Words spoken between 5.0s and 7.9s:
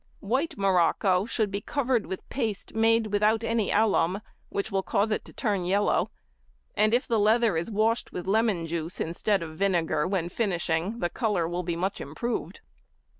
it to turn yellow, and if the leather is